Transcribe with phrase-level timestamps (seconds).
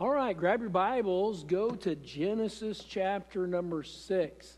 [0.00, 4.56] All right, grab your Bibles, go to Genesis chapter number six.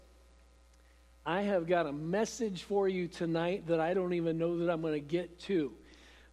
[1.26, 4.80] I have got a message for you tonight that I don't even know that I'm
[4.82, 5.72] going to get to.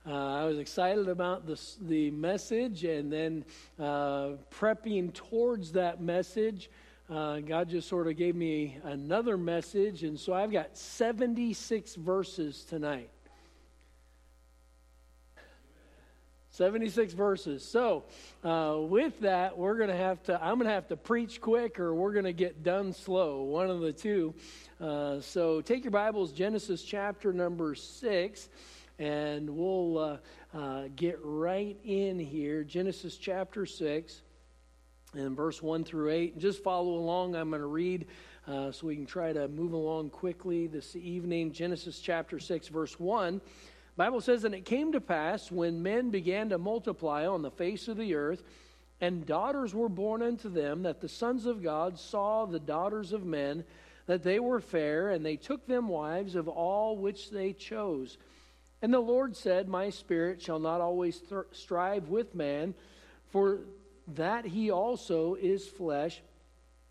[0.06, 3.46] Uh, I was excited about this, the message and then
[3.80, 6.70] uh, prepping towards that message.
[7.10, 12.64] Uh, God just sort of gave me another message, and so I've got 76 verses
[12.64, 13.10] tonight.
[16.52, 17.63] 76 verses.
[17.63, 18.04] So,
[18.43, 21.79] uh, with that, we're going to have to, I'm going to have to preach quick
[21.79, 24.33] or we're going to get done slow, one of the two.
[24.82, 28.50] Uh, so, take your Bibles, Genesis chapter number 6,
[28.97, 30.18] and we'll uh,
[30.57, 32.63] uh get right in here.
[32.63, 34.22] Genesis chapter 6,
[35.13, 36.33] and verse 1 through 8.
[36.33, 37.36] And just follow along.
[37.36, 38.08] I'm going to read
[38.47, 41.52] uh, so we can try to move along quickly this evening.
[41.52, 43.41] Genesis chapter 6, verse 1.
[44.00, 47.89] Bible says, And it came to pass when men began to multiply on the face
[47.89, 48.42] of the earth,
[49.02, 53.25] and daughters were born unto them, that the sons of God saw the daughters of
[53.25, 53.66] men,
[54.06, 58.17] that they were fair, and they took them wives of all which they chose.
[58.81, 62.75] And the Lord said, My spirit shall not always th- strive with man,
[63.28, 63.59] for
[64.16, 66.22] that he also is flesh.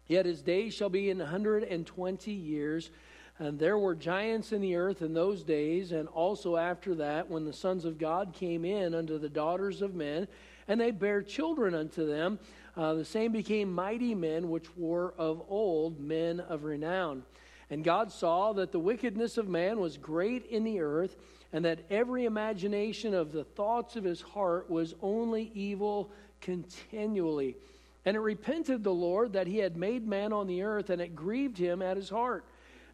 [0.08, 2.90] Yet his days shall be an hundred and twenty years.
[3.38, 7.44] And there were giants in the earth in those days, and also after that, when
[7.44, 10.26] the sons of God came in unto the daughters of men,
[10.66, 12.38] and they bare children unto them.
[12.76, 17.22] Uh, the same became mighty men, which were of old men of renown.
[17.70, 21.16] And God saw that the wickedness of man was great in the earth,
[21.52, 27.56] and that every imagination of the thoughts of his heart was only evil continually.
[28.04, 31.14] And it repented the Lord that he had made man on the earth, and it
[31.14, 32.44] grieved him at his heart.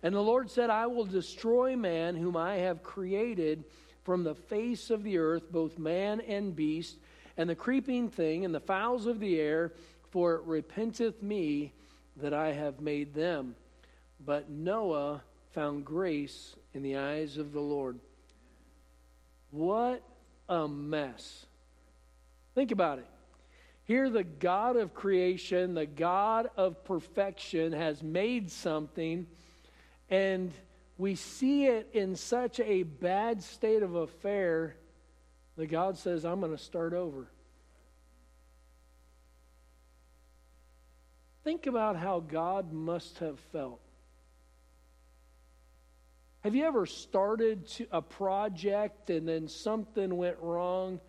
[0.05, 3.65] And the Lord said, I will destroy man whom I have created
[4.05, 6.99] from the face of the earth, both man and beast,
[7.39, 9.73] and the creeping thing, and the fowls of the air,
[10.11, 11.73] for it repenteth me
[12.19, 13.57] that I have made them.
[14.25, 17.99] But Noah found grace in the eyes of the Lord.
[19.53, 20.03] What
[20.51, 21.47] a mess.
[22.55, 23.07] Think about it.
[23.85, 29.27] Here, the God of creation, the God of perfection, has made something
[30.15, 30.53] and
[30.97, 34.77] we see it in such a bad state of affair
[35.57, 37.27] that God says, I'm going to start over.
[41.43, 43.81] Think about how God must have felt.
[46.45, 51.01] Have you ever started a project and then something went wrong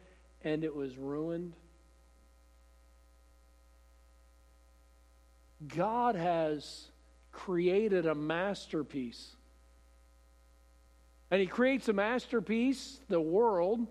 [0.44, 1.54] and it was ruined?
[5.68, 6.88] God has
[7.36, 9.36] created a masterpiece.
[11.30, 13.86] And he creates a masterpiece, the world,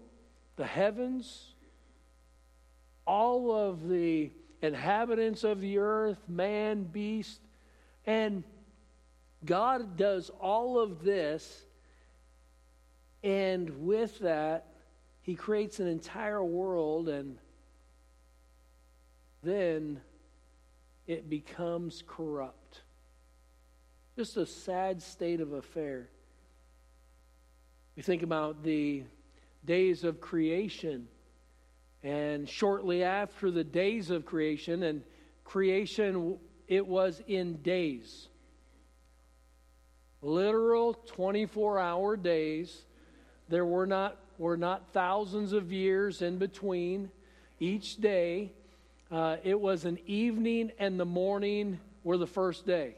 [0.57, 1.55] the heavens,
[3.07, 4.31] all of the
[4.63, 7.41] inhabitants of the earth, man, beast.
[8.07, 8.45] And
[9.45, 11.67] God does all of this.
[13.23, 14.69] And with that,
[15.21, 17.37] he creates an entire world, and
[19.43, 20.01] then
[21.07, 22.64] it becomes corrupt.
[24.17, 26.09] Just a sad state of affair.
[27.97, 29.03] We think about the
[29.65, 31.09] days of creation,
[32.05, 35.03] and shortly after the days of creation, and
[35.43, 36.39] creation,
[36.69, 38.29] it was in days.
[40.23, 42.85] Literal 24 hour days.
[43.49, 47.11] There were not, were not thousands of years in between
[47.59, 48.53] each day.
[49.11, 52.95] Uh, it was an evening and the morning were the first day.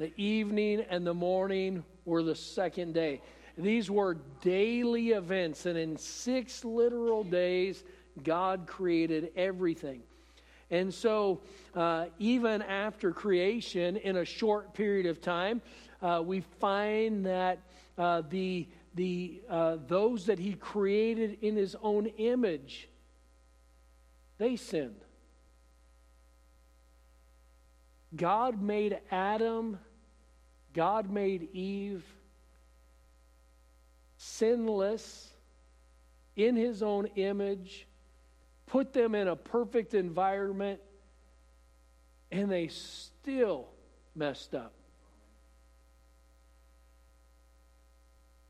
[0.00, 3.20] The evening and the morning were the second day.
[3.58, 7.84] These were daily events, and in six literal days,
[8.24, 10.00] God created everything.
[10.70, 11.42] And so,
[11.74, 15.60] uh, even after creation, in a short period of time,
[16.00, 17.58] uh, we find that
[17.98, 22.88] uh, the, the, uh, those that He created in His own image,
[24.38, 25.04] they sinned.
[28.16, 29.78] God made Adam
[30.72, 32.04] God made Eve
[34.16, 35.28] sinless
[36.36, 37.86] in his own image,
[38.66, 40.80] put them in a perfect environment,
[42.30, 43.68] and they still
[44.14, 44.72] messed up.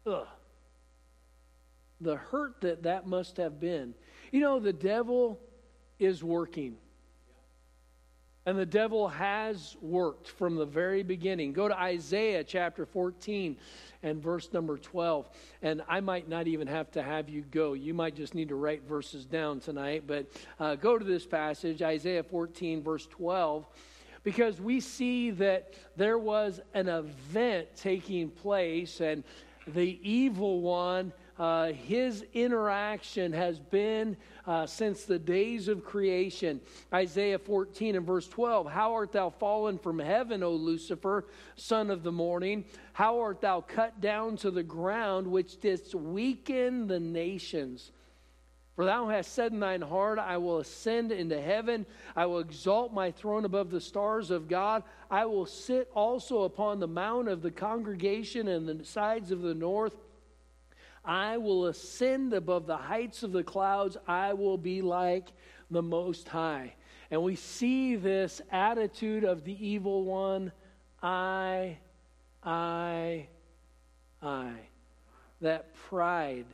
[0.06, 0.26] Ugh.
[2.00, 3.94] The hurt that that must have been.
[4.32, 5.38] You know, the devil
[5.98, 6.76] is working.
[8.46, 11.52] And the devil has worked from the very beginning.
[11.52, 13.56] Go to Isaiah chapter 14
[14.02, 15.28] and verse number 12.
[15.60, 17.74] And I might not even have to have you go.
[17.74, 20.04] You might just need to write verses down tonight.
[20.06, 20.26] But
[20.58, 23.66] uh, go to this passage, Isaiah 14, verse 12,
[24.22, 29.22] because we see that there was an event taking place, and
[29.66, 34.14] the evil one uh, his interaction has been
[34.46, 36.60] uh, since the days of creation.
[36.92, 41.24] Isaiah 14 and verse 12 How art thou fallen from heaven, O Lucifer,
[41.56, 42.66] son of the morning?
[42.92, 47.90] How art thou cut down to the ground, which didst weaken the nations?
[48.76, 51.86] For thou hast said in thine heart, I will ascend into heaven.
[52.14, 54.82] I will exalt my throne above the stars of God.
[55.10, 59.54] I will sit also upon the mount of the congregation and the sides of the
[59.54, 59.96] north.
[61.04, 63.96] I will ascend above the heights of the clouds.
[64.06, 65.32] I will be like
[65.70, 66.74] the Most High.
[67.10, 70.52] And we see this attitude of the evil one
[71.02, 71.78] I,
[72.42, 73.26] I,
[74.22, 74.52] I.
[75.40, 76.44] That pride.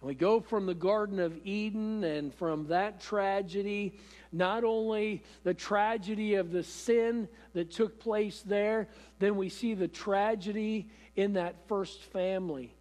[0.00, 3.98] And we go from the Garden of Eden and from that tragedy,
[4.32, 8.88] not only the tragedy of the sin that took place there,
[9.18, 12.74] then we see the tragedy in that first family.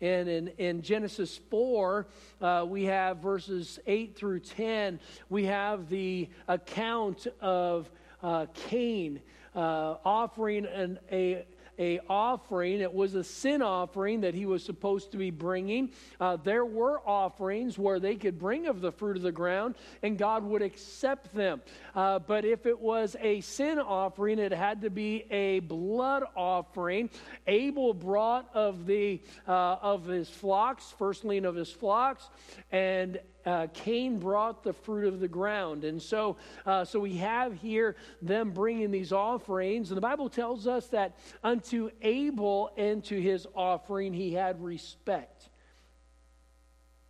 [0.00, 2.06] And in, in Genesis 4,
[2.40, 5.00] uh, we have verses 8 through 10.
[5.30, 7.90] We have the account of
[8.22, 9.22] uh, Cain
[9.54, 11.46] uh, offering an, a,
[11.78, 12.80] a offering.
[12.80, 15.90] It was a sin offering that he was supposed to be bringing.
[16.20, 20.18] Uh, there were offerings where they could bring of the fruit of the ground, and
[20.18, 21.60] God would accept them.
[21.94, 27.10] Uh, but if it was a sin offering, it had to be a blood offering.
[27.46, 32.28] Abel brought of the uh, of his flocks, firstling of his flocks,
[32.70, 35.84] and uh, Cain brought the fruit of the ground.
[35.84, 39.90] And so, uh, so we have here them bringing these offerings.
[39.90, 45.48] And the Bible tells us that unto Abel and to his offering he had respect.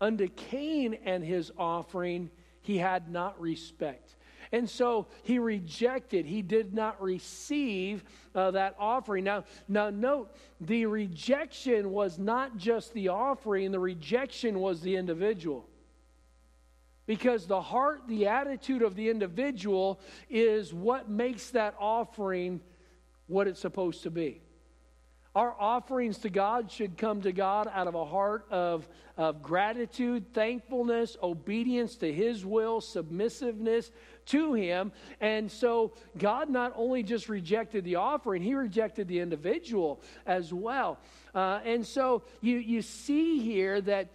[0.01, 2.31] Unto Cain and his offering
[2.61, 4.15] he had not respect.
[4.53, 8.05] And so he rejected, he did not receive
[8.35, 9.25] uh, that offering.
[9.25, 15.67] Now, now, note the rejection was not just the offering, the rejection was the individual.
[17.07, 22.61] Because the heart, the attitude of the individual is what makes that offering
[23.27, 24.41] what it's supposed to be.
[25.37, 28.89] Our offerings to God should come to God out of a heart of,
[29.19, 33.91] of gratitude, thankfulness, obedience to His will, submissiveness
[34.27, 34.93] to Him.
[35.21, 40.99] And so God not only just rejected the offering, He rejected the individual as well.
[41.35, 44.09] Uh, and so you, you see here that,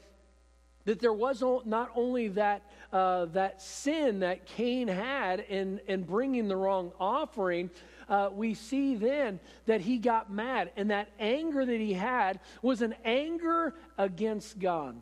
[0.86, 6.48] that there was not only that uh, that sin that Cain had in, in bringing
[6.48, 7.70] the wrong offering,
[8.10, 10.72] uh, we see then that he got mad.
[10.76, 15.02] And that anger that he had was an anger against God.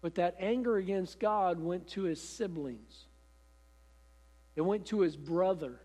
[0.00, 3.06] But that anger against God went to his siblings,
[4.56, 5.80] it went to his brother.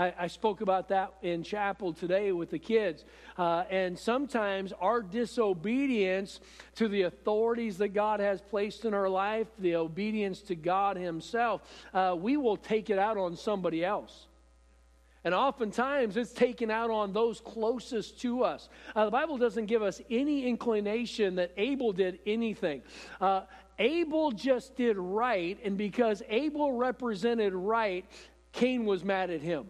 [0.00, 3.04] I, I spoke about that in chapel today with the kids.
[3.36, 6.40] Uh, and sometimes our disobedience
[6.76, 11.60] to the authorities that God has placed in our life, the obedience to God Himself,
[11.92, 14.26] uh, we will take it out on somebody else.
[15.22, 18.70] And oftentimes it's taken out on those closest to us.
[18.96, 22.80] Uh, the Bible doesn't give us any inclination that Abel did anything.
[23.20, 23.42] Uh,
[23.78, 28.06] Abel just did right, and because Abel represented right,
[28.52, 29.66] Cain was mad at him.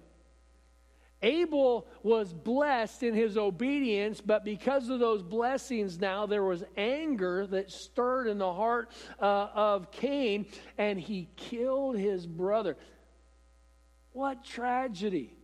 [1.22, 7.46] Abel was blessed in his obedience, but because of those blessings, now there was anger
[7.48, 10.46] that stirred in the heart uh, of Cain,
[10.78, 12.76] and he killed his brother.
[14.12, 15.34] What tragedy!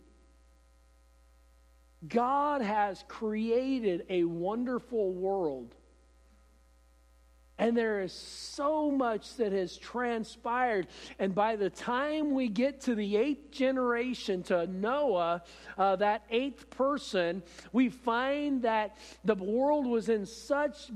[2.07, 5.75] God has created a wonderful world
[7.59, 10.87] and there is so much that has transpired.
[11.17, 15.43] And by the time we get to the eighth generation, to Noah,
[15.77, 18.95] uh, that eighth person, we find that
[19.25, 20.91] the world was in such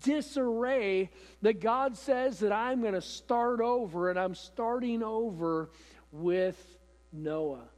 [0.00, 1.10] disarray
[1.42, 5.70] that God says that I'm going to start over, and I'm starting over
[6.10, 6.78] with
[7.12, 7.68] Noah.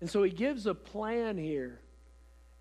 [0.00, 1.80] And so he gives a plan here.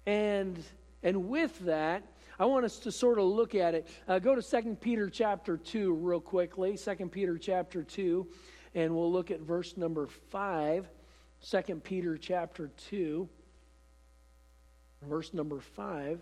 [0.06, 0.62] And,
[1.04, 2.04] and with that,
[2.40, 3.88] I want us to sort of look at it.
[4.08, 6.78] Uh, go to 2 Peter chapter 2 real quickly.
[6.78, 8.28] 2 Peter chapter 2,
[8.76, 10.88] and we'll look at verse number 5.
[11.50, 13.28] 2 Peter chapter 2,
[15.08, 16.22] verse number 5.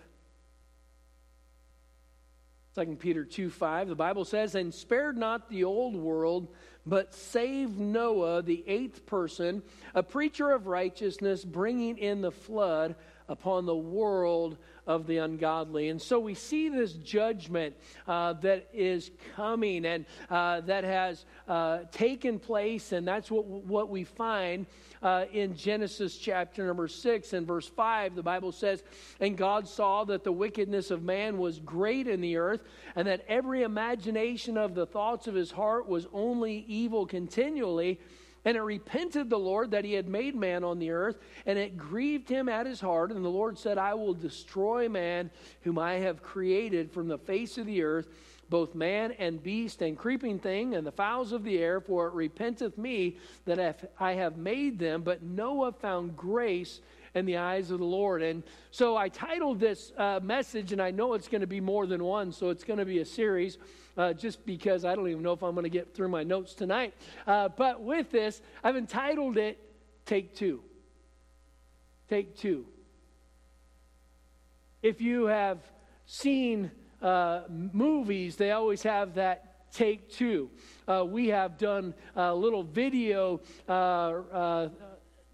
[2.77, 6.48] 2 Peter 2 5, the Bible says, And spared not the old world,
[6.86, 9.63] but saved Noah, the eighth person,
[9.96, 12.96] a preacher of righteousness, bringing in the flood
[13.29, 15.89] upon the world of the ungodly.
[15.89, 17.75] And so we see this judgment
[18.07, 23.89] uh, that is coming and uh, that has uh, taken place, and that's what, what
[23.89, 24.65] we find
[25.03, 28.15] uh, in Genesis chapter number 6 and verse 5.
[28.15, 28.84] The Bible says,
[29.19, 32.63] And God saw that the wickedness of man was great in the earth,
[32.96, 38.00] and that every imagination of the thoughts of his heart was only evil continually.
[38.48, 41.77] And it repented the Lord that he had made man on the earth, and it
[41.77, 43.12] grieved him at his heart.
[43.12, 45.32] And the Lord said, I will destroy man
[45.63, 48.08] whom I have created from the face of the earth,
[48.50, 52.13] both man and beast and creeping thing and the fowls of the air, for it
[52.13, 55.01] repenteth me that I have made them.
[55.01, 56.80] But Noah found grace
[57.16, 58.22] in the eyes of the Lord.
[58.22, 61.86] And so I titled this uh, message, and I know it's going to be more
[61.86, 63.58] than one, so it's going to be a series.
[63.98, 66.54] Uh, just because I don't even know if I'm going to get through my notes
[66.54, 66.94] tonight.
[67.26, 69.58] Uh, but with this, I've entitled it
[70.06, 70.62] Take Two.
[72.08, 72.68] Take Two.
[74.84, 75.58] If you have
[76.06, 76.72] seen
[77.02, 80.50] uh, movies, they always have that take two.
[80.88, 84.70] Uh, we have done a little video uh, uh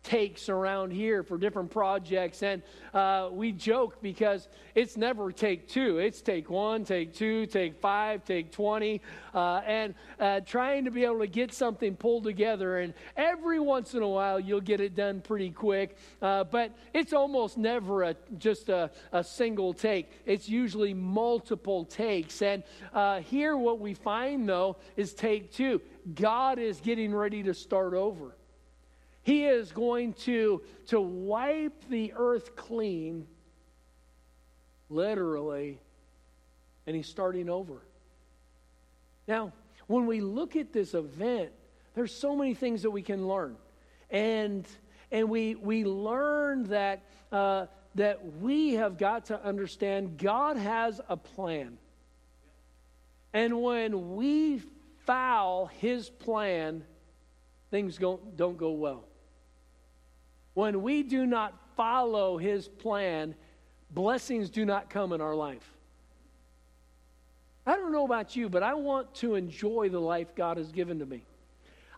[0.03, 2.43] takes around here for different projects.
[2.43, 2.61] And
[2.93, 5.97] uh, we joke because it's never take two.
[5.97, 9.01] It's take one, take two, take five, take 20,
[9.33, 12.79] uh, and uh, trying to be able to get something pulled together.
[12.79, 15.97] And every once in a while, you'll get it done pretty quick.
[16.21, 22.41] Uh, but it's almost never a, just a, a, single take, it's usually multiple takes.
[22.41, 25.81] And uh, here, what we find, though, is take two.
[26.13, 28.35] God is getting ready to start over.
[29.23, 33.25] He is going to, to wipe the earth clean,
[34.89, 35.79] literally,
[36.85, 37.81] and he's starting over.
[39.27, 39.53] Now,
[39.87, 41.51] when we look at this event,
[41.93, 43.55] there's so many things that we can learn.
[44.09, 44.67] And,
[45.09, 51.15] and we, we learn that, uh, that we have got to understand God has a
[51.15, 51.77] plan.
[53.31, 54.61] And when we
[55.05, 56.83] foul his plan,
[57.71, 59.05] things don't, don't go well.
[60.53, 63.35] When we do not follow his plan,
[63.91, 65.67] blessings do not come in our life.
[67.65, 70.99] I don't know about you, but I want to enjoy the life God has given
[70.99, 71.23] to me.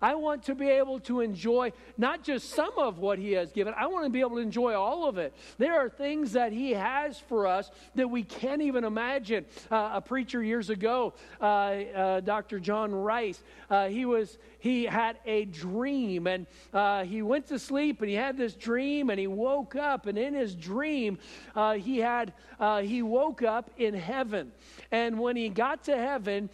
[0.01, 3.73] I want to be able to enjoy not just some of what He has given,
[3.77, 5.33] I want to be able to enjoy all of it.
[5.57, 9.45] There are things that He has for us that we can't even imagine.
[9.71, 12.59] Uh, a preacher years ago, uh, uh, Dr.
[12.59, 18.01] John Rice, uh, he was he had a dream and uh, he went to sleep
[18.01, 21.19] and he had this dream and he woke up and in his dream
[21.55, 22.33] uh, he had
[22.81, 24.51] he woke up in heaven
[24.91, 26.49] and when he got to heaven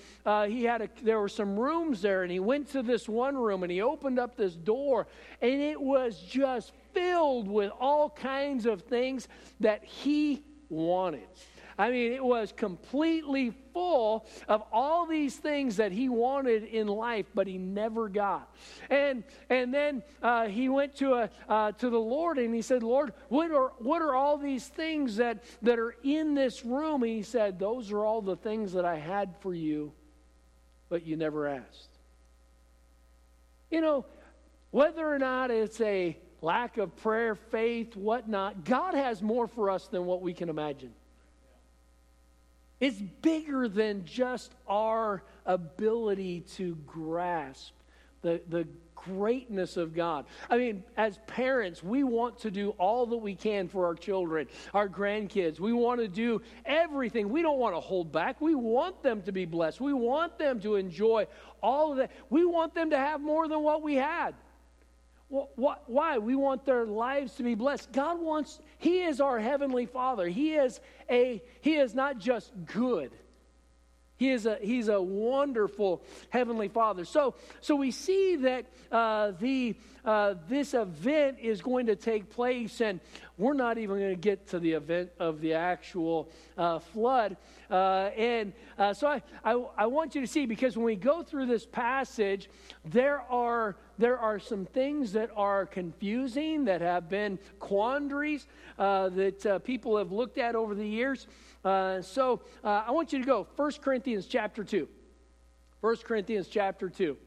[0.48, 3.64] he had a, there were some rooms there and he went to this one room
[3.64, 5.08] and he opened up this door,
[5.42, 9.28] and it was just filled with all kinds of things
[9.60, 11.28] that he wanted.
[11.78, 17.26] I mean, it was completely full of all these things that he wanted in life,
[17.34, 18.56] but he never got.
[18.90, 22.84] And and then uh, he went to a uh, to the Lord and he said,
[22.84, 27.12] "Lord, what are what are all these things that that are in this room?" And
[27.12, 29.94] he said, "Those are all the things that I had for you,
[30.90, 31.90] but you never asked."
[33.72, 34.06] You know,
[34.70, 39.88] whether or not it's a lack of prayer, faith, whatnot, God has more for us
[39.88, 40.94] than what we can imagine.
[42.80, 47.74] It's bigger than just our ability to grasp
[48.22, 48.68] the, the
[49.05, 50.25] greatness of God.
[50.50, 54.48] I mean, as parents, we want to do all that we can for our children,
[54.74, 55.60] our grandkids.
[55.60, 57.29] We want to do everything.
[57.29, 58.41] We don't want to hold back.
[58.41, 59.81] We want them to be blessed.
[59.81, 61.27] We want them to enjoy
[61.62, 62.12] all of that.
[62.29, 64.36] We want them to have more than what we had.
[65.29, 66.17] Why?
[66.17, 67.93] We want their lives to be blessed.
[67.93, 70.27] God wants, He is our Heavenly Father.
[70.27, 73.12] He is a, He is not just good.
[74.22, 77.06] He is a, he's a wonderful heavenly father.
[77.06, 79.75] So, so we see that uh, the,
[80.06, 83.00] uh, this event is going to take place, and
[83.40, 87.36] we're not even going to get to the event of the actual uh, flood.
[87.72, 91.24] Uh, and uh, so I, I, I want you to see, because when we go
[91.24, 92.48] through this passage,
[92.86, 98.48] there are there are some things that are confusing, that have been quandaries
[98.80, 101.28] uh, that uh, people have looked at over the years.
[101.63, 104.88] Uh, so uh, I want you to go 1 Corinthians chapter 2.
[105.82, 107.18] 1 Corinthians chapter 2.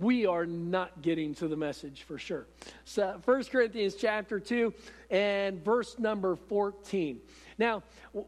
[0.00, 2.46] We are not getting to the message for sure.
[2.84, 4.72] So 1 Corinthians chapter 2
[5.10, 7.20] and verse number 14.
[7.58, 7.82] Now,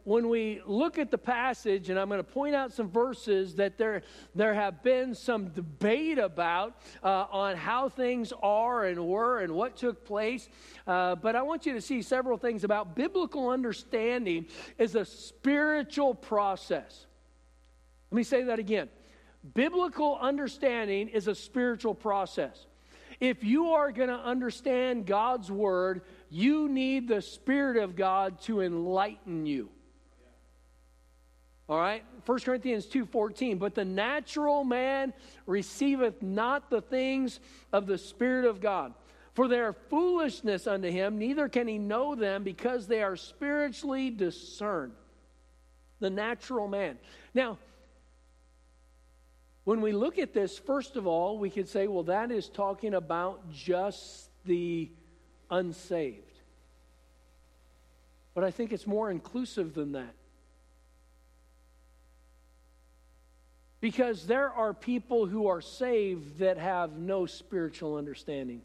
[0.05, 3.79] when we look at the passage, and I'm going to point out some verses that
[3.79, 4.03] there,
[4.35, 9.75] there have been some debate about uh, on how things are and were and what
[9.75, 10.51] took place.
[10.87, 16.15] Uh, but I want you to see several things about biblical understanding is a spiritual
[16.15, 17.07] process.
[18.11, 18.91] Let me say that again.
[19.55, 22.67] Biblical understanding is a spiritual process.
[23.21, 28.61] If you are going to understand God's word, you need the Spirit of God to
[28.61, 29.69] enlighten you.
[31.69, 32.05] All right?
[32.27, 35.15] 1 Corinthians 2:14, but the natural man
[35.47, 37.41] receiveth not the things
[37.73, 38.95] of the Spirit of God,
[39.35, 44.11] for they are foolishness unto him, neither can he know them because they are spiritually
[44.11, 44.93] discerned.
[46.01, 46.99] The natural man.
[47.33, 47.59] Now,
[49.65, 52.95] when we look at this, first of all, we could say, well, that is talking
[52.95, 54.91] about just the
[55.51, 56.19] unsaved.
[58.35, 60.15] But I think it's more inclusive than that.
[63.81, 68.63] Because there are people who are saved that have no spiritual understanding.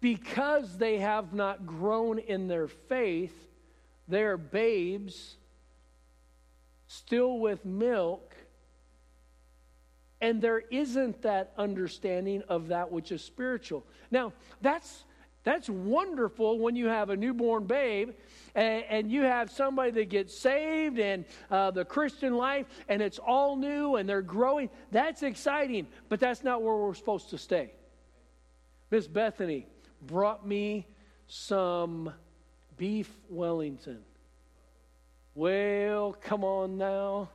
[0.00, 3.34] Because they have not grown in their faith,
[4.08, 5.36] they're babes
[6.86, 8.34] still with milk,
[10.20, 13.84] and there isn't that understanding of that which is spiritual.
[14.10, 15.04] Now, that's
[15.46, 18.14] that's wonderful when you have a newborn babe
[18.56, 23.20] and, and you have somebody that gets saved and uh, the Christian life and it's
[23.20, 24.68] all new and they're growing.
[24.90, 27.70] That's exciting, but that's not where we're supposed to stay.
[28.90, 29.68] Miss Bethany
[30.04, 30.88] brought me
[31.28, 32.12] some
[32.76, 34.00] beef Wellington.
[35.36, 37.28] Well, come on now.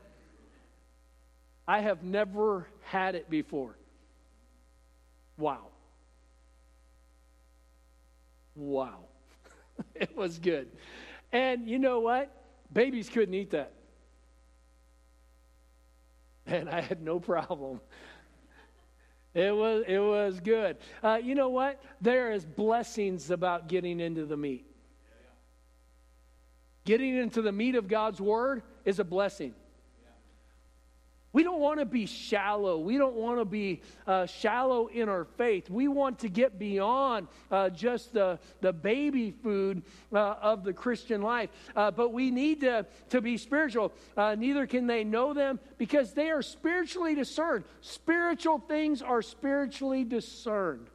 [1.67, 3.75] I have never had it before.
[5.37, 5.67] Wow.
[8.55, 9.05] Wow.
[9.95, 10.69] it was good.
[11.31, 12.31] And you know what?
[12.73, 13.73] Babies couldn't eat that.
[16.45, 17.81] And I had no problem.
[19.33, 20.77] It was, it was good.
[21.03, 21.81] Uh, you know what?
[22.01, 24.65] There is blessings about getting into the meat.
[26.85, 29.53] Getting into the meat of God's word is a blessing.
[31.33, 32.79] We don't want to be shallow.
[32.79, 35.69] We don't want to be uh, shallow in our faith.
[35.69, 41.21] We want to get beyond uh, just the, the baby food uh, of the Christian
[41.21, 41.49] life.
[41.73, 43.93] Uh, but we need to, to be spiritual.
[44.17, 47.63] Uh, neither can they know them because they are spiritually discerned.
[47.79, 50.89] Spiritual things are spiritually discerned.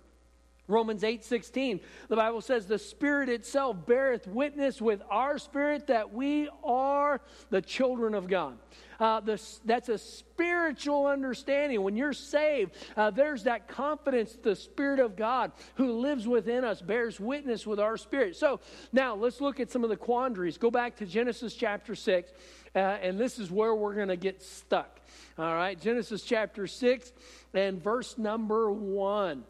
[0.68, 6.12] Romans 8 16, the Bible says, The Spirit itself beareth witness with our spirit that
[6.12, 8.59] we are the children of God.
[8.98, 11.83] Uh, that's a spiritual understanding.
[11.83, 16.81] When you're saved, uh, there's that confidence the Spirit of God who lives within us
[16.81, 18.37] bears witness with our spirit.
[18.37, 18.61] So
[18.92, 20.59] now let's look at some of the quandaries.
[20.59, 22.33] Go back to Genesis chapter 6,
[22.74, 25.00] uh, and this is where we're going to get stuck.
[25.38, 27.12] All right, Genesis chapter 6
[27.52, 29.44] and verse number 1.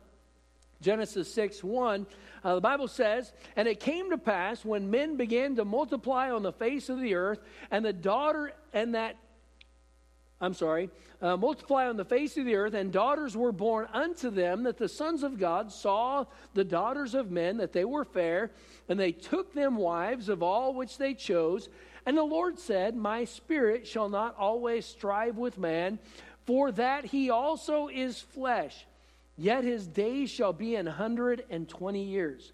[0.87, 2.07] Genesis 6 1,
[2.45, 6.45] uh, the Bible says, And it came to pass when men began to multiply on
[6.45, 7.41] the face of the earth,
[7.73, 9.17] and the daughter, and that,
[10.41, 10.89] I'm sorry,
[11.21, 14.79] uh, multiply on the face of the earth, and daughters were born unto them, that
[14.79, 18.53] the sons of God saw the daughters of men, that they were fair,
[18.89, 21.69] and they took them wives of all which they chose.
[22.07, 25.99] And the Lord said, My spirit shall not always strive with man,
[26.45, 28.87] for that he also is flesh
[29.37, 32.53] Yet his days shall be an hundred and twenty years.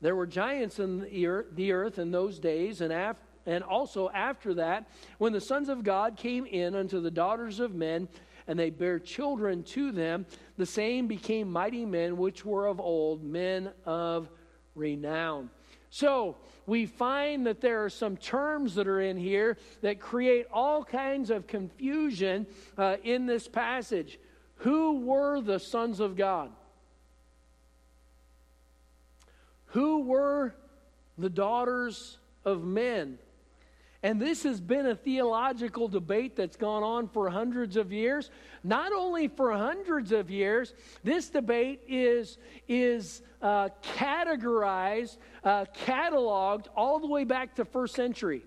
[0.00, 4.88] There were giants in the earth, in those days, and, af- and also after that,
[5.18, 8.08] when the sons of God came in unto the daughters of men,
[8.46, 10.26] and they bare children to them,
[10.58, 14.28] the same became mighty men which were of old, men of
[14.74, 15.48] renown.
[15.88, 20.84] So we find that there are some terms that are in here that create all
[20.84, 24.18] kinds of confusion uh, in this passage.
[24.64, 26.50] Who were the sons of God?
[29.66, 30.54] Who were
[31.18, 33.18] the daughters of men?
[34.02, 38.30] And this has been a theological debate that's gone on for hundreds of years.
[38.62, 40.72] Not only for hundreds of years,
[41.02, 48.46] this debate is, is uh, categorized, uh, cataloged all the way back to first century.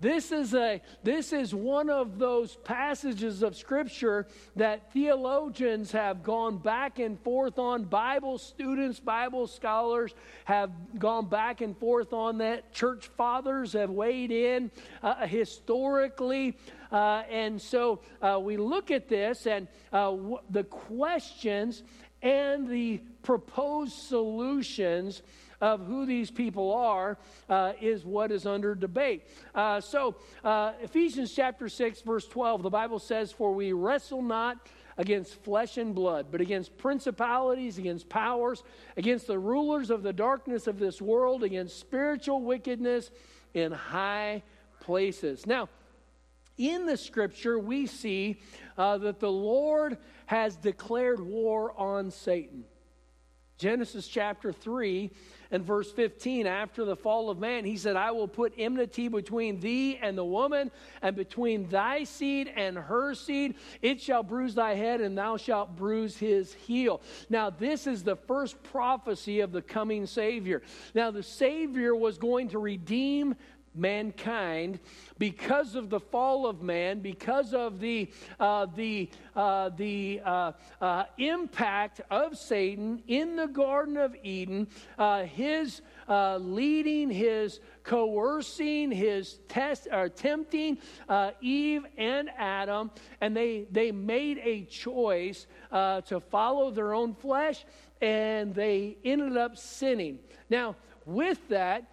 [0.00, 6.56] This is, a, this is one of those passages of Scripture that theologians have gone
[6.56, 7.84] back and forth on.
[7.84, 10.14] Bible students, Bible scholars
[10.46, 12.72] have gone back and forth on that.
[12.72, 14.70] Church fathers have weighed in
[15.02, 16.56] uh, historically.
[16.90, 21.82] Uh, and so uh, we look at this and uh, w- the questions
[22.22, 25.22] and the proposed solutions
[25.60, 27.18] of who these people are
[27.48, 29.26] uh, is what is under debate.
[29.54, 34.68] Uh, so, uh, Ephesians chapter 6, verse 12, the Bible says, For we wrestle not
[34.96, 38.62] against flesh and blood, but against principalities, against powers,
[38.96, 43.10] against the rulers of the darkness of this world, against spiritual wickedness
[43.54, 44.42] in high
[44.80, 45.46] places.
[45.46, 45.68] Now,
[46.58, 48.40] in the scripture, we see
[48.76, 49.96] uh, that the Lord
[50.26, 52.64] has declared war on Satan.
[53.60, 55.10] Genesis chapter 3
[55.50, 59.60] and verse 15, after the fall of man, he said, I will put enmity between
[59.60, 60.70] thee and the woman,
[61.02, 63.56] and between thy seed and her seed.
[63.82, 67.02] It shall bruise thy head, and thou shalt bruise his heel.
[67.28, 70.62] Now, this is the first prophecy of the coming Savior.
[70.94, 73.34] Now, the Savior was going to redeem
[73.74, 74.80] mankind
[75.18, 81.04] because of the fall of man, because of the, uh, the, uh, the uh, uh
[81.18, 84.66] impact of Satan in the Garden of Eden,
[84.98, 90.78] uh, his uh, leading, his coercing, his test, or tempting
[91.40, 97.64] Eve and Adam, and they, they made a choice to follow their own flesh,
[98.00, 100.18] and they ended up sinning.
[100.48, 101.84] Now, with that,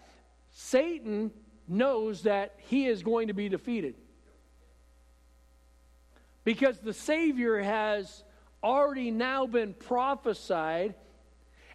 [0.52, 1.32] Satan
[1.68, 3.96] knows that he is going to be defeated.
[6.44, 8.24] Because the Savior has
[8.64, 10.96] already now been prophesied,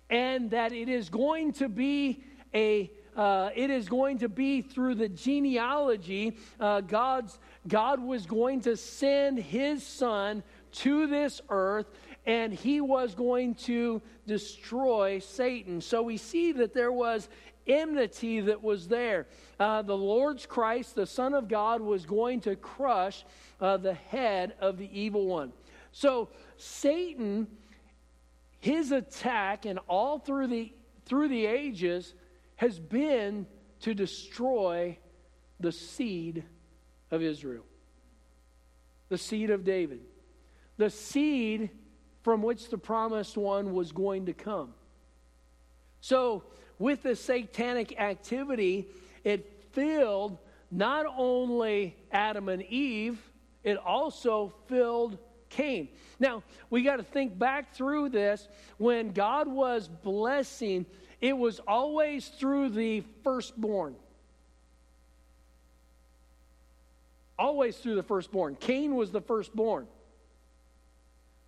[0.09, 2.25] and that it is going to be
[2.55, 6.37] a uh, it is going to be through the genealogy.
[6.59, 11.87] Uh, God's God was going to send His Son to this earth,
[12.25, 15.81] and He was going to destroy Satan.
[15.81, 17.29] So we see that there was
[17.67, 19.27] enmity that was there.
[19.59, 23.25] Uh, the Lord's Christ, the Son of God, was going to crush
[23.61, 25.53] uh, the head of the evil one.
[25.93, 27.47] So Satan,
[28.61, 30.73] his attack, and all through the
[31.05, 32.15] through the ages,
[32.57, 33.47] has been
[33.81, 34.97] to destroy
[35.59, 36.45] the seed
[37.11, 37.65] of Israel,
[39.09, 40.01] the seed of David,
[40.77, 41.71] the seed
[42.23, 44.75] from which the promised one was going to come.
[46.01, 46.45] So
[46.83, 48.89] with the satanic activity,
[49.23, 50.37] it filled
[50.73, 53.23] not only Adam and Eve,
[53.63, 55.17] it also filled
[55.49, 55.87] Cain.
[56.19, 58.49] Now, we got to think back through this.
[58.79, 60.85] When God was blessing,
[61.21, 63.95] it was always through the firstborn.
[67.39, 68.57] Always through the firstborn.
[68.57, 69.87] Cain was the firstborn.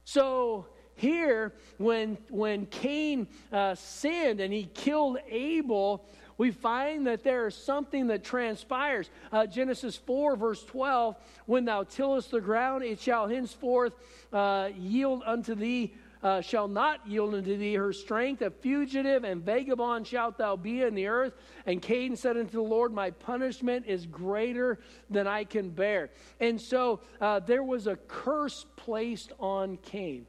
[0.04, 6.06] So here, when, when Cain uh, sinned and he killed Abel,
[6.38, 9.10] we find that there is something that transpires.
[9.32, 13.94] Uh, Genesis 4, verse 12 When thou tillest the ground, it shall henceforth
[14.32, 15.94] uh, yield unto thee.
[16.22, 18.40] Uh, shall not yield unto thee her strength.
[18.40, 21.34] A fugitive and vagabond shalt thou be in the earth.
[21.66, 24.78] And Cain said unto the Lord, My punishment is greater
[25.10, 26.08] than I can bear.
[26.40, 30.26] And so uh, there was a curse placed on Cain.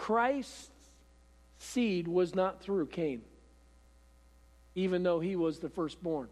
[0.00, 0.70] Christ's
[1.58, 3.20] seed was not through Cain,
[4.74, 6.28] even though he was the firstborn.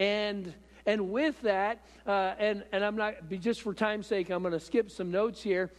[0.00, 0.52] And
[0.86, 4.58] and with that, uh, and and I'm not just for time's sake, I'm going to
[4.58, 5.70] skip some notes here.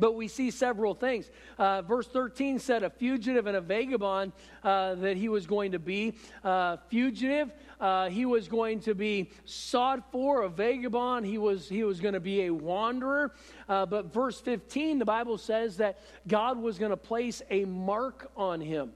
[0.00, 1.30] But we see several things.
[1.58, 4.32] Uh, verse 13 said a fugitive and a vagabond
[4.64, 6.14] uh, that he was going to be.
[6.42, 10.42] Uh, fugitive, uh, he was going to be sought for.
[10.42, 13.34] A vagabond, he was, he was going to be a wanderer.
[13.68, 18.30] Uh, but verse 15, the Bible says that God was going to place a mark
[18.36, 18.92] on him.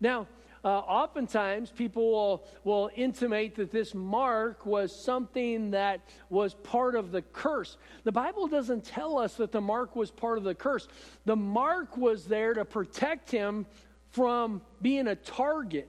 [0.00, 0.28] Now,
[0.64, 7.10] uh, oftentimes people will, will intimate that this mark was something that was part of
[7.10, 7.76] the curse.
[8.04, 10.86] The Bible doesn't tell us that the mark was part of the curse.
[11.24, 13.66] The mark was there to protect him
[14.10, 15.88] from being a target.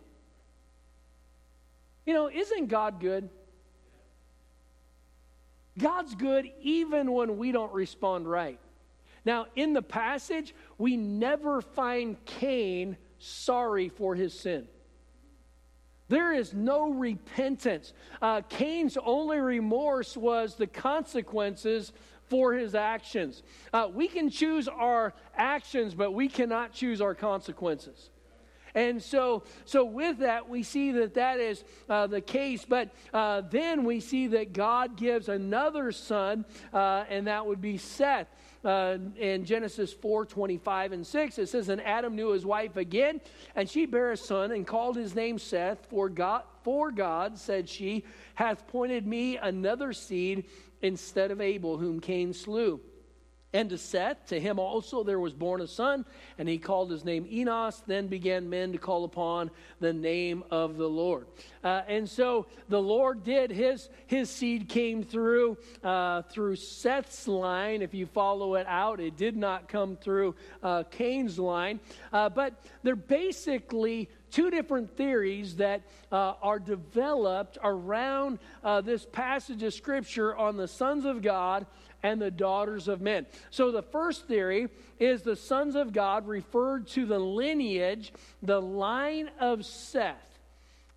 [2.06, 3.30] You know, isn't God good?
[5.78, 8.60] God's good even when we don't respond right.
[9.26, 14.68] Now, in the passage, we never find Cain sorry for his sin.
[16.10, 17.94] There is no repentance.
[18.22, 21.94] Uh, Cain's only remorse was the consequences
[22.28, 23.44] for his actions.
[23.72, 28.10] Uh, we can choose our actions, but we cannot choose our consequences.
[28.76, 32.66] And so, so with that, we see that that is uh, the case.
[32.68, 37.78] But uh, then we see that God gives another son, uh, and that would be
[37.78, 38.28] Seth.
[38.66, 43.20] Uh, in Genesis 4 25 and 6, it says, And Adam knew his wife again,
[43.58, 47.68] and she bare a son, and called his name Seth, for God, for God, said
[47.68, 48.06] she,
[48.36, 50.46] hath pointed me another seed
[50.82, 52.80] instead of Abel, whom Cain slew.
[53.54, 56.06] And to Seth, to him also there was born a son,
[56.40, 57.84] and he called his name Enos.
[57.86, 61.28] Then began men to call upon the name of the Lord.
[61.64, 67.84] Uh, and so the Lord did, his, his seed came through, uh, through Seth's line.
[67.84, 71.80] If you follow it out, it did not come through uh, Cain's line.
[72.12, 79.62] Uh, but they're basically two different theories that uh, are developed around uh, this passage
[79.62, 81.68] of Scripture on the sons of God
[82.04, 83.26] and the daughters of men.
[83.50, 84.68] So the first theory
[85.00, 88.14] is the sons of God referred to the lineage,
[88.44, 90.40] the line of Seth.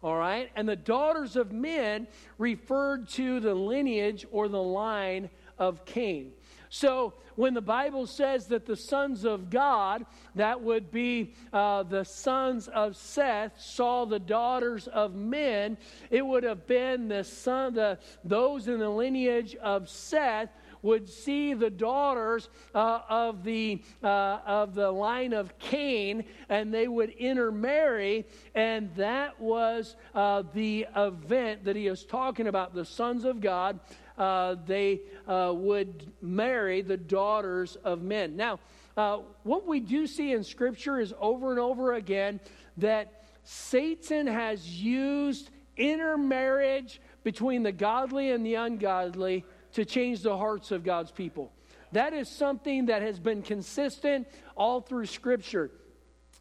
[0.02, 0.50] All right?
[0.54, 2.06] And the daughters of men
[2.38, 6.32] referred to the lineage or the line of Cain.
[6.68, 12.04] So when the Bible says that the sons of God, that would be uh, the
[12.04, 15.78] sons of Seth, saw the daughters of men,
[16.10, 20.50] it would have been the son, the, those in the lineage of Seth
[20.86, 26.86] would see the daughters uh, of, the, uh, of the line of Cain and they
[26.86, 28.24] would intermarry.
[28.54, 32.72] And that was uh, the event that he is talking about.
[32.72, 33.80] The sons of God,
[34.16, 38.36] uh, they uh, would marry the daughters of men.
[38.36, 38.60] Now,
[38.96, 42.38] uh, what we do see in Scripture is over and over again
[42.76, 49.44] that Satan has used intermarriage between the godly and the ungodly
[49.76, 51.52] to change the hearts of God's people.
[51.92, 55.70] That is something that has been consistent all through Scripture.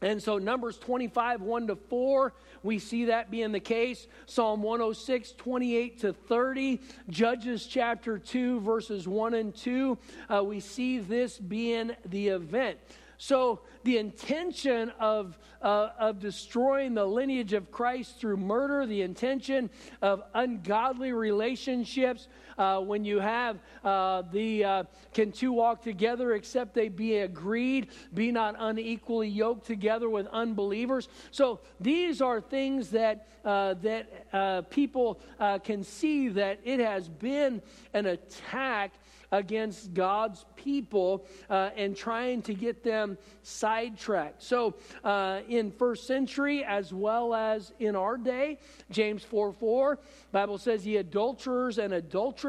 [0.01, 4.07] And so, Numbers 25, 1 to 4, we see that being the case.
[4.25, 6.79] Psalm 106, 28 to 30.
[7.09, 9.97] Judges chapter 2, verses 1 and 2.
[10.33, 12.77] Uh, we see this being the event.
[13.17, 19.69] So, the intention of, uh, of destroying the lineage of Christ through murder, the intention
[20.01, 26.73] of ungodly relationships, uh, when you have uh, the uh, can two walk together except
[26.73, 31.07] they be agreed, be not unequally yoked together with unbelievers.
[31.31, 35.19] So, these are things that, uh, that uh, people
[35.63, 37.61] can see that it has been
[37.93, 38.93] an attack
[39.31, 44.41] against God's people uh, and trying to get them sidetracked.
[44.41, 48.59] So, uh, in first century as well as in our day,
[48.91, 49.99] James 4 4,
[50.31, 52.44] Bible says, Ye adulterers and adulteresses,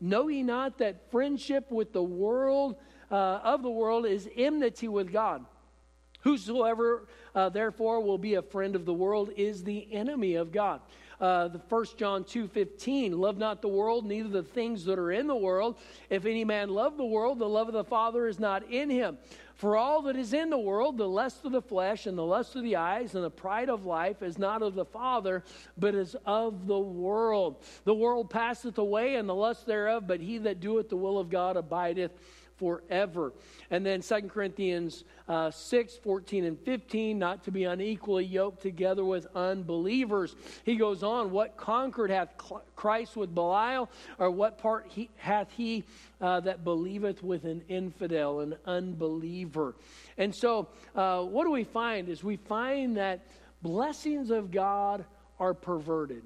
[0.00, 2.76] know ye not that friendship with the world
[3.10, 5.44] uh, of the world is enmity with God?
[6.20, 10.80] Whosoever, uh, therefore, will be a friend of the world is the enemy of God
[11.20, 15.26] uh, the 1 John 2.15, love not the world, neither the things that are in
[15.26, 15.78] the world.
[16.10, 19.18] If any man love the world, the love of the Father is not in him.
[19.54, 22.56] For all that is in the world, the lust of the flesh and the lust
[22.56, 25.44] of the eyes and the pride of life is not of the Father,
[25.78, 27.62] but is of the world.
[27.84, 31.30] The world passeth away and the lust thereof, but he that doeth the will of
[31.30, 32.12] God abideth
[32.64, 33.34] forever.
[33.70, 39.04] And then 2 Corinthians uh, 6, 14, and 15, not to be unequally yoked together
[39.04, 40.34] with unbelievers.
[40.64, 42.30] He goes on, What concord hath
[42.74, 45.84] Christ with Belial, or what part he, hath he
[46.22, 49.74] uh, that believeth with an infidel, an unbeliever?
[50.16, 53.26] And so, uh, what do we find is we find that
[53.60, 55.04] blessings of God
[55.38, 56.22] are perverted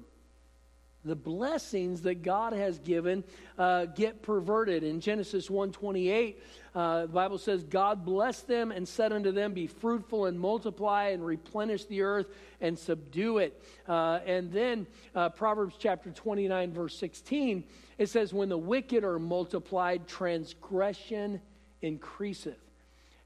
[1.05, 3.23] the blessings that God has given
[3.57, 4.83] uh, get perverted.
[4.83, 6.35] In Genesis 1:28,
[6.75, 11.09] uh, the Bible says, "God blessed them and said unto them, Be fruitful and multiply
[11.09, 12.27] and replenish the earth
[12.59, 17.63] and subdue it." Uh, and then uh, Proverbs chapter 29, verse 16,
[17.97, 21.41] it says, "When the wicked are multiplied, transgression
[21.81, 22.59] increaseth."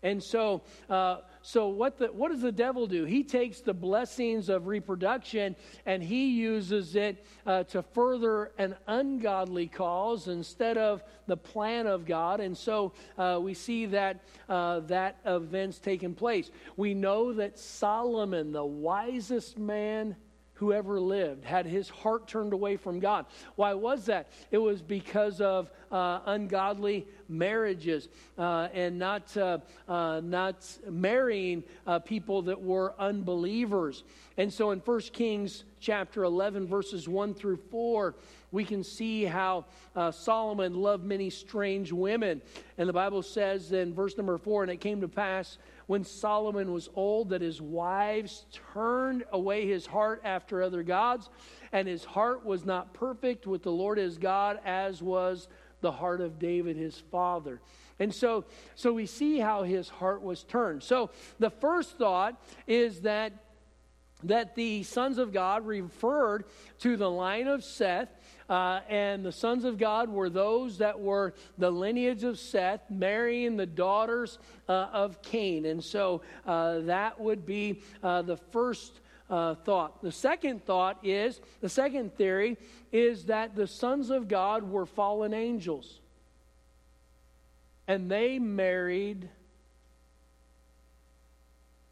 [0.04, 3.04] And so, uh, so what, the, what does the devil do?
[3.04, 9.68] He takes the blessings of reproduction and he uses it uh, to further an ungodly
[9.68, 12.40] cause instead of the plan of God.
[12.40, 16.50] And so uh, we see that uh, that event's taking place.
[16.78, 20.16] We know that Solomon, the wisest man
[20.56, 23.26] who ever lived had his heart turned away from God.
[23.56, 24.32] Why was that?
[24.52, 32.00] It was because of uh, ungodly marriages uh, and not, uh, uh not marrying uh,
[32.00, 34.04] people that were unbelievers.
[34.38, 38.16] And so in 1 Kings chapter 11, verses 1 through 4,
[38.52, 42.42] we can see how uh, Solomon loved many strange women.
[42.78, 45.58] And the Bible says in verse number 4 And it came to pass
[45.94, 51.30] when Solomon was old that his wives turned away his heart after other gods,
[51.72, 55.48] and his heart was not perfect with the Lord his God, as was
[55.82, 57.62] the heart of David his father.
[58.00, 60.82] And so, so we see how his heart was turned.
[60.82, 63.43] So the first thought is that
[64.24, 66.46] that the sons of God referred
[66.80, 68.10] to the line of Seth.
[68.50, 73.56] Uh, and the sons of God were those that were the lineage of Seth, marrying
[73.56, 75.66] the daughters uh, of Cain.
[75.66, 80.02] And so uh, that would be uh, the first uh, thought.
[80.02, 82.58] The second thought is the second theory
[82.92, 86.00] is that the sons of God were fallen angels.
[87.88, 89.30] And they married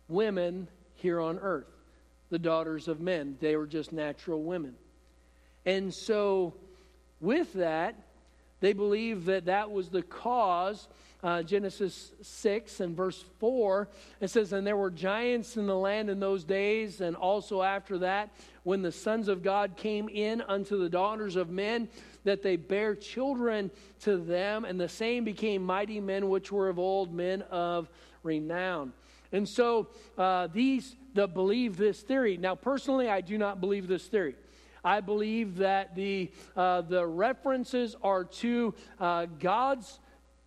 [0.08, 1.81] women here on earth
[2.32, 3.38] the daughters of men.
[3.40, 4.76] They were just natural women.
[5.66, 6.56] And so,
[7.20, 7.96] with that,
[8.62, 10.88] they believe that that was the cause.
[11.24, 13.88] Uh, Genesis 6 and verse 4,
[14.22, 18.00] it says, And there were giants in the land in those days, and also after
[18.00, 18.32] that,
[18.64, 21.90] when the sons of God came in unto the daughters of men,
[22.24, 23.70] that they bare children
[24.02, 27.88] to them, and the same became mighty men which were of old, men of
[28.24, 28.94] renown.
[29.32, 32.38] And so uh, these that believe this theory.
[32.38, 34.36] Now, personally, I do not believe this theory.
[34.84, 40.00] I believe that the, uh, the references are to uh, God's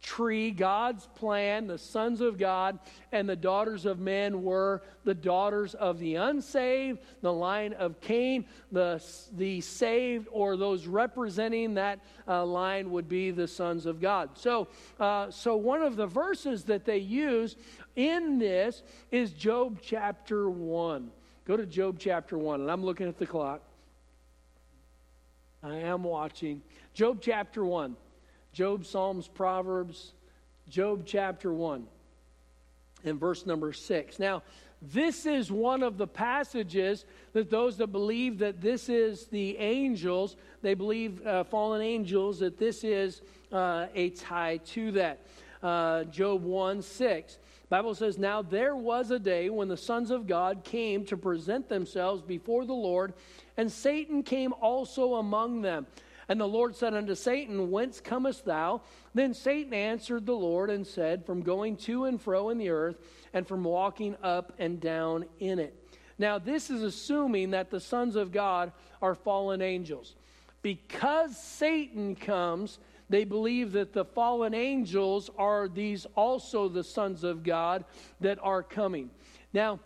[0.04, 2.78] tree, God's plan, the sons of God,
[3.10, 8.44] and the daughters of men were the daughters of the unsaved, the line of Cain,
[8.70, 14.30] the, the saved, or those representing that uh, line would be the sons of God.
[14.34, 14.68] So,
[15.00, 17.56] uh, so one of the verses that they use
[17.96, 21.10] in this is Job chapter 1.
[21.46, 23.60] Go to Job chapter 1, and I'm looking at the clock.
[25.62, 26.62] I am watching.
[26.92, 27.96] Job chapter 1.
[28.52, 30.12] Job, Psalms, Proverbs,
[30.68, 31.86] Job chapter 1
[33.04, 34.18] and verse number 6.
[34.18, 34.42] Now,
[34.80, 40.36] this is one of the passages that those that believe that this is the angels,
[40.62, 45.20] they believe uh, fallen angels, that this is uh, a tie to that.
[45.62, 47.38] Uh, Job 1 6.
[47.74, 51.68] Bible says, Now there was a day when the sons of God came to present
[51.68, 53.14] themselves before the Lord,
[53.56, 55.88] and Satan came also among them.
[56.28, 58.82] And the Lord said unto Satan, Whence comest thou?
[59.12, 62.94] Then Satan answered the Lord and said, From going to and fro in the earth,
[63.32, 65.74] and from walking up and down in it.
[66.16, 68.70] Now, this is assuming that the sons of God
[69.02, 70.14] are fallen angels.
[70.62, 77.42] Because Satan comes, they believe that the fallen angels are these also the sons of
[77.42, 77.84] God
[78.20, 79.10] that are coming.
[79.52, 79.80] Now,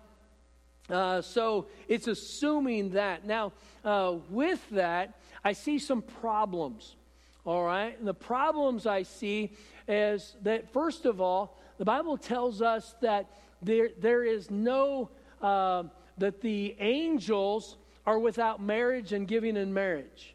[0.88, 3.26] uh, so it's assuming that.
[3.26, 3.52] Now,
[3.84, 6.96] uh, with that, I see some problems.
[7.44, 7.98] All right?
[7.98, 9.52] And the problems I see
[9.86, 13.26] is that, first of all, the Bible tells us that
[13.62, 15.84] there, there is no, uh,
[16.18, 17.76] that the angels
[18.06, 20.34] are without marriage and giving in marriage.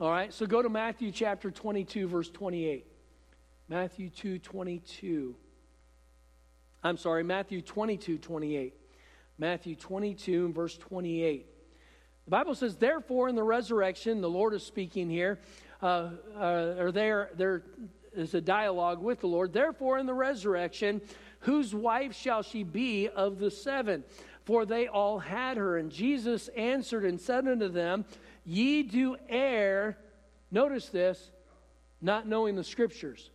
[0.00, 0.32] All right?
[0.32, 2.86] So go to Matthew chapter 22, verse 28.
[3.68, 5.34] Matthew 2, 22.
[6.84, 8.74] I'm sorry, Matthew 22, 28.
[9.38, 11.46] Matthew 22, verse 28.
[12.26, 15.40] The Bible says, therefore, in the resurrection, the Lord is speaking here,
[15.82, 17.64] uh, uh, or there, there
[18.14, 19.52] is a dialogue with the Lord.
[19.52, 21.00] Therefore, in the resurrection,
[21.40, 24.04] whose wife shall she be of the seven?
[24.44, 25.78] For they all had her.
[25.78, 28.04] And Jesus answered and said unto them,
[28.50, 29.98] Ye do err,
[30.50, 31.30] notice this,
[32.00, 33.30] not knowing the scriptures,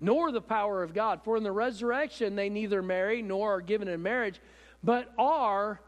[0.00, 1.20] nor the power of God.
[1.22, 4.40] For in the resurrection they neither marry nor are given in marriage,
[4.82, 5.80] but are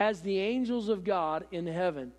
[0.00, 2.10] as the angels of God in heaven.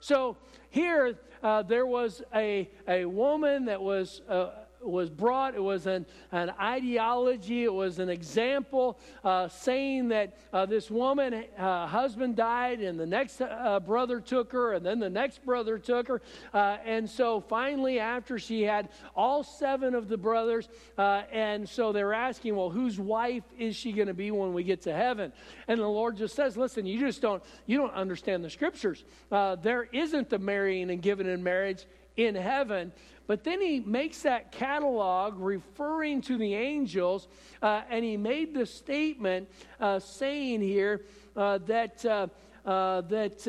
[0.00, 0.36] So
[0.68, 4.50] here, uh, there was a, a woman that was uh,
[4.82, 5.54] was brought.
[5.54, 11.44] It was an, an ideology, it was an example uh, saying that uh, this woman,
[11.58, 15.78] uh, husband died, and the next uh, brother took her, and then the next brother
[15.78, 16.22] took her.
[16.52, 20.68] Uh, and so finally, after she had all seven of the brothers,
[20.98, 24.82] and so they're asking, well, whose wife is she going to be when we get
[24.82, 25.32] to heaven?
[25.68, 29.04] And the Lord just says, listen, you just don't, you don't understand the scriptures.
[29.30, 32.92] there isn't the marrying and giving in marriage in heaven.
[33.26, 37.28] But then he makes that catalog referring to the angels,
[37.62, 39.48] uh, and he made the statement
[39.80, 41.04] uh, saying here
[41.36, 42.26] uh, that, uh,
[42.66, 43.48] uh, that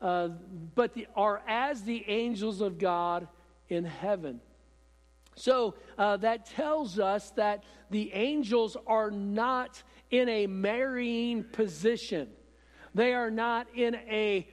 [0.00, 0.28] uh,
[0.74, 3.26] but the, are as the angels of God
[3.68, 4.40] in heaven.
[5.36, 12.28] So that tells us that the angels are not in a marrying position.
[12.94, 14.46] They are not in a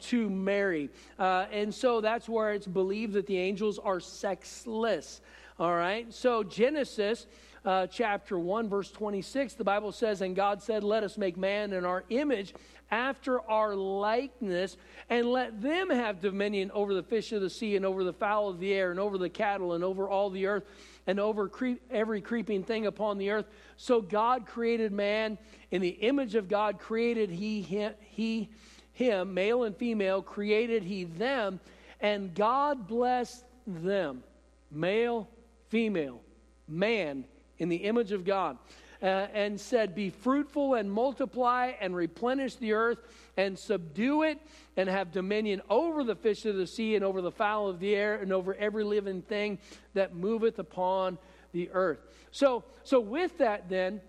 [0.00, 0.90] to marry.
[1.18, 5.20] Uh, and so that's where it's believed that the angels are sexless.
[5.58, 6.12] All right?
[6.12, 7.26] So Genesis.
[7.64, 11.72] Uh, chapter 1, verse 26, the Bible says, And God said, Let us make man
[11.72, 12.54] in our image
[12.92, 14.76] after our likeness,
[15.08, 18.48] and let them have dominion over the fish of the sea, and over the fowl
[18.48, 20.64] of the air, and over the cattle, and over all the earth,
[21.06, 21.50] and over
[21.90, 23.46] every creeping thing upon the earth.
[23.76, 25.38] So God created man
[25.70, 28.50] in the image of God created he him, he
[28.92, 31.60] him male and female created he them
[32.00, 34.22] and God blessed them
[34.70, 35.28] male
[35.68, 36.20] female
[36.68, 37.24] man
[37.58, 38.58] in the image of God
[39.02, 42.98] uh, and said be fruitful and multiply and replenish the earth
[43.36, 44.38] and subdue it
[44.76, 47.94] and have dominion over the fish of the sea and over the fowl of the
[47.94, 49.58] air and over every living thing
[49.94, 51.18] that moveth upon
[51.52, 51.98] the earth.
[52.30, 54.00] So, so with that, then,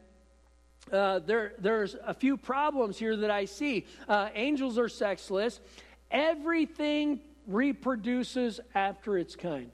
[0.91, 3.85] uh, there, there's a few problems here that I see.
[4.07, 5.59] Uh, angels are sexless.
[6.11, 9.71] Everything reproduces after its kind.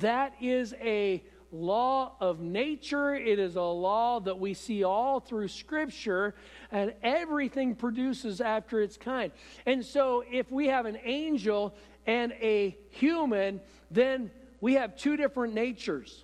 [0.00, 1.22] That is a
[1.52, 3.14] law of nature.
[3.14, 6.34] It is a law that we see all through Scripture,
[6.72, 9.30] and everything produces after its kind.
[9.64, 11.74] And so, if we have an angel
[12.06, 13.60] and a human,
[13.90, 16.23] then we have two different natures.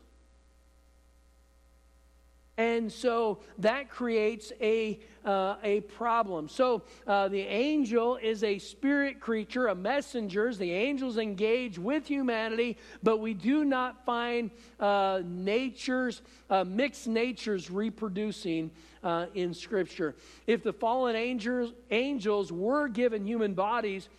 [2.61, 6.47] And so that creates a, uh, a problem.
[6.47, 10.53] So uh, the angel is a spirit creature, a messenger.
[10.53, 17.71] The angels engage with humanity, but we do not find uh, natures, uh, mixed natures
[17.71, 18.71] reproducing
[19.03, 20.15] uh, in Scripture.
[20.47, 24.11] If the fallen angels, angels were given human bodies,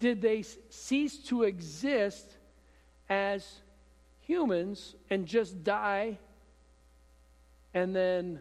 [0.00, 2.28] did they cease to exist
[3.08, 3.62] as
[4.20, 6.18] humans and just die?
[7.74, 8.40] And then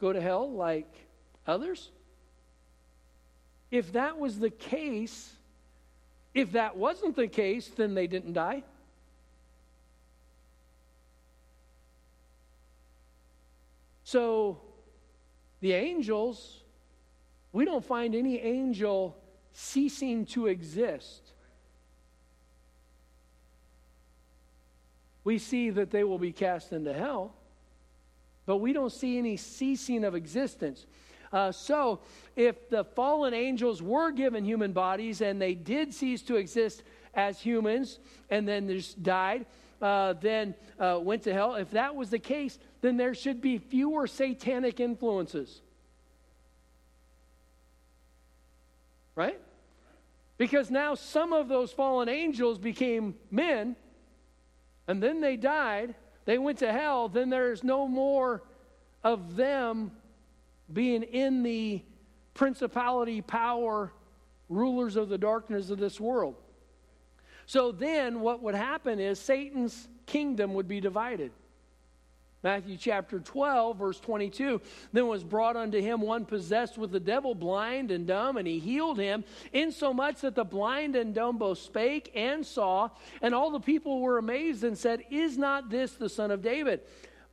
[0.00, 0.92] go to hell like
[1.46, 1.90] others?
[3.70, 5.32] If that was the case,
[6.34, 8.62] if that wasn't the case, then they didn't die.
[14.04, 14.60] So,
[15.60, 16.62] the angels,
[17.52, 19.16] we don't find any angel
[19.52, 21.32] ceasing to exist.
[25.24, 27.34] We see that they will be cast into hell
[28.46, 30.86] but we don't see any ceasing of existence.
[31.32, 32.00] Uh, so,
[32.36, 36.82] if the fallen angels were given human bodies and they did cease to exist
[37.14, 37.98] as humans
[38.30, 39.44] and then just died,
[39.82, 43.58] uh, then uh, went to hell, if that was the case, then there should be
[43.58, 45.60] fewer satanic influences.
[49.14, 49.40] Right?
[50.38, 53.76] Because now some of those fallen angels became men
[54.86, 55.94] and then they died
[56.26, 58.42] they went to hell, then there's no more
[59.02, 59.92] of them
[60.72, 61.82] being in the
[62.34, 63.92] principality, power,
[64.48, 66.34] rulers of the darkness of this world.
[67.46, 71.30] So then what would happen is Satan's kingdom would be divided.
[72.42, 74.60] Matthew chapter 12, verse 22.
[74.92, 78.58] Then was brought unto him one possessed with the devil, blind and dumb, and he
[78.58, 82.90] healed him, insomuch that the blind and dumb both spake and saw.
[83.22, 86.82] And all the people were amazed and said, Is not this the son of David?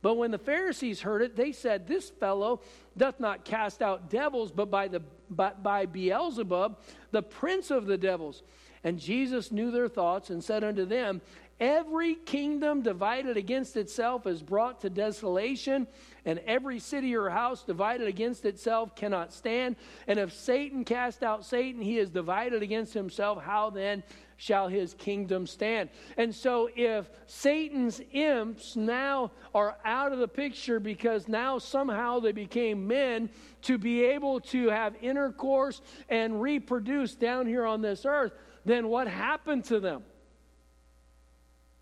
[0.02, 2.60] But when the Pharisees heard it, they said, This fellow
[2.96, 5.00] doth not cast out devils, but by, the,
[5.30, 6.78] by, by Beelzebub,
[7.10, 8.42] the prince of the devils.
[8.84, 11.22] And Jesus knew their thoughts and said unto them,
[11.60, 15.86] Every kingdom divided against itself is brought to desolation,
[16.24, 19.76] and every city or house divided against itself cannot stand.
[20.08, 23.40] And if Satan cast out Satan, he is divided against himself.
[23.40, 24.02] How then
[24.36, 25.90] shall his kingdom stand?
[26.16, 32.32] And so, if Satan's imps now are out of the picture because now somehow they
[32.32, 33.30] became men
[33.62, 38.32] to be able to have intercourse and reproduce down here on this earth,
[38.64, 40.02] then what happened to them?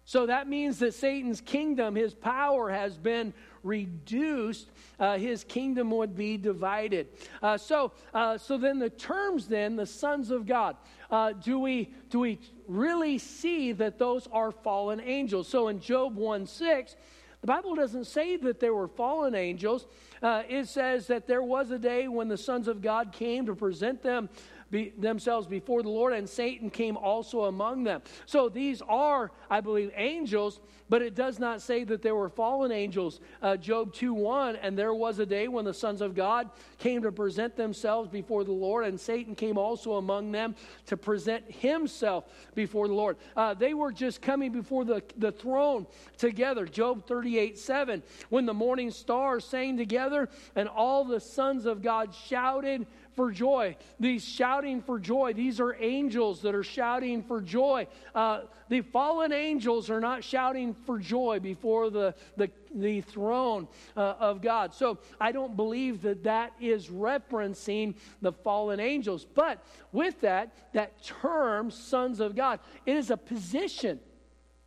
[0.05, 3.33] So that means that Satan's kingdom, his power has been
[3.63, 4.69] reduced.
[4.99, 7.07] Uh, his kingdom would be divided.
[7.41, 10.77] Uh, so, uh, so then the terms, then the sons of God,
[11.11, 15.49] uh, do we do we really see that those are fallen angels?
[15.49, 16.97] So in Job one six.
[17.41, 19.89] The Bible doesn't say that there were fallen angels.
[20.23, 23.55] Uh, it says that there was a day when the sons of God came to
[23.57, 24.29] present them
[24.73, 28.03] be, themselves before the Lord, and Satan came also among them.
[28.27, 32.73] So these are, I believe, angels, but it does not say that there were fallen
[32.73, 33.21] angels.
[33.41, 37.03] Uh, Job 2 1, and there was a day when the sons of God came
[37.03, 40.57] to present themselves before the Lord, and Satan came also among them
[40.87, 43.19] to present himself before the Lord.
[43.37, 46.65] Uh, they were just coming before the, the throne together.
[46.65, 52.15] Job 38 7, when the morning stars sang together, and all the sons of God
[52.15, 53.77] shouted, for joy.
[54.01, 57.87] These shouting for joy, these are angels that are shouting for joy.
[58.15, 64.15] Uh, the fallen angels are not shouting for joy before the, the, the throne uh,
[64.19, 64.75] of God.
[64.75, 69.27] So I don't believe that that is referencing the fallen angels.
[69.27, 74.01] But with that, that term, sons of God, it is a position.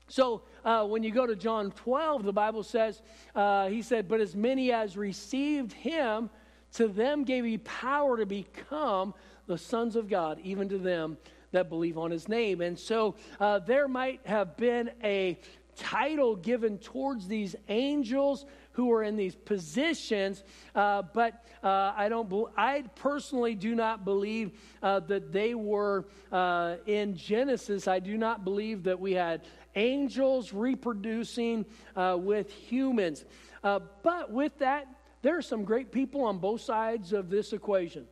[0.07, 3.01] So uh, when you go to John 12, the Bible says,
[3.33, 6.29] uh, He said, But as many as received Him,
[6.75, 9.13] to them gave He power to become
[9.47, 11.17] the sons of God, even to them
[11.51, 12.61] that believe on His name.
[12.61, 15.39] And so uh, there might have been a
[15.75, 22.29] title given towards these angels who are in these positions, uh, but uh, I don't.
[22.29, 24.51] Be- I personally do not believe
[24.83, 27.87] uh, that they were uh, in Genesis.
[27.87, 29.41] I do not believe that we had
[29.75, 31.65] angels reproducing
[31.95, 33.23] uh, with humans.
[33.63, 34.87] Uh, but with that,
[35.25, 38.05] there are some great people on both sides of this equation.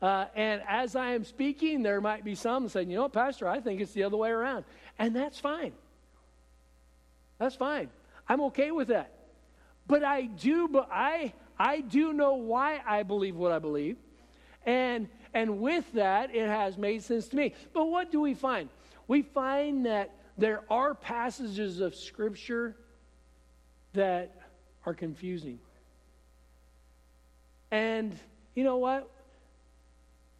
[0.00, 3.60] Uh, and as I am speaking, there might be some saying, you know, Pastor, I
[3.60, 4.64] think it's the other way around.
[4.98, 5.74] And that's fine.
[7.36, 7.90] That's fine.
[8.26, 9.12] I'm okay with that.
[9.86, 13.98] But I do, but I, I do know why I believe what I believe.
[14.64, 17.52] And, and with that, it has made sense to me.
[17.74, 18.70] But what do we find?
[19.08, 22.76] We find that there are passages of Scripture
[23.92, 24.34] that
[24.86, 25.58] are confusing.
[27.70, 28.16] And
[28.54, 29.10] you know what?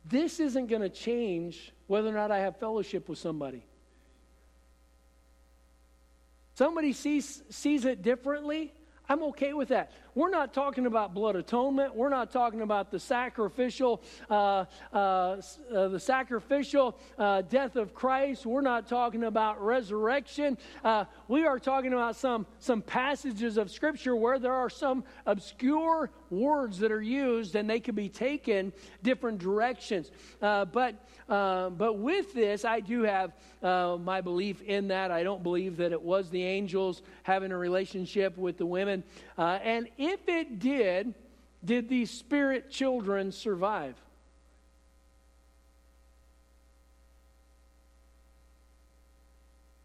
[0.05, 3.65] This isn't going to change whether or not I have fellowship with somebody.
[6.55, 8.73] Somebody sees, sees it differently.
[9.09, 9.93] I'm okay with that.
[10.17, 11.95] We're not talking about blood atonement.
[11.95, 18.47] We're not talking about the sacrificial, uh, uh, uh, the sacrificial uh, death of Christ.
[18.47, 20.57] We're not talking about resurrection.
[20.83, 26.11] Uh, we are talking about some some passages of Scripture where there are some obscure
[26.31, 30.11] words that are used, and they can be taken different directions.
[30.41, 30.95] But
[31.29, 35.11] but with this, I do have my belief in that.
[35.11, 39.05] I don't believe that it was the angels having a relationship with the women,
[39.37, 41.15] and if it did,
[41.65, 43.95] did these spirit children survive?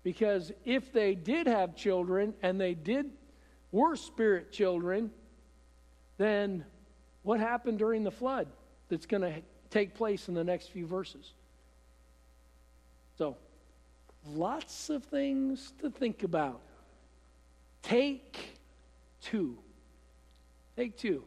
[0.03, 3.11] Because if they did have children and they did
[3.71, 5.11] were spirit children,
[6.17, 6.65] then
[7.23, 8.47] what happened during the flood
[8.89, 11.33] that's going to take place in the next few verses?
[13.17, 13.37] So,
[14.27, 16.61] lots of things to think about.
[17.83, 18.57] Take
[19.21, 19.57] two.
[20.81, 21.23] Take two.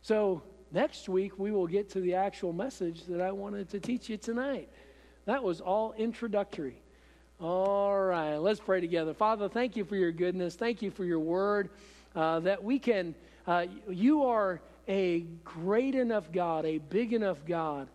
[0.00, 0.40] So,
[0.72, 4.16] next week we will get to the actual message that I wanted to teach you
[4.16, 4.70] tonight.
[5.26, 6.80] That was all introductory.
[7.38, 9.12] All right, let's pray together.
[9.12, 10.54] Father, thank you for your goodness.
[10.54, 11.68] Thank you for your word
[12.14, 13.14] uh, that we can,
[13.46, 17.88] uh, you are a great enough God, a big enough God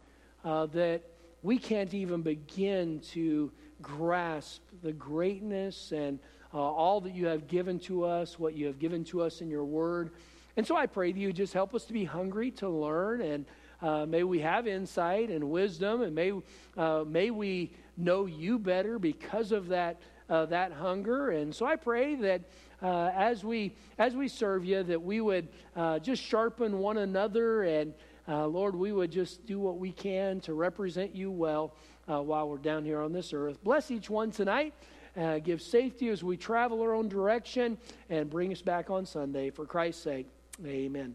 [0.45, 1.02] uh, that
[1.41, 6.20] we can't even begin to grasp the greatness and
[6.54, 9.49] uh, all that you have given to us, what you have given to us in
[9.49, 10.12] your word.
[10.58, 13.45] And so I pray that you just help us to be hungry to learn, and
[13.82, 16.34] uh, may we have insight and wisdom, and may,
[16.78, 21.32] uh, may we know you better because of that, uh, that hunger.
[21.32, 22.41] And so I pray that
[22.82, 27.64] uh, as, we, as we serve you, that we would uh, just sharpen one another,
[27.64, 27.93] and
[28.28, 31.74] uh, Lord, we would just do what we can to represent you well
[32.06, 33.64] while we're down here on this earth.
[33.64, 34.74] Bless each one tonight.
[35.16, 37.78] Uh, give safety as we travel our own direction
[38.10, 40.28] and bring us back on Sunday for Christ's sake.
[40.66, 41.09] Amen.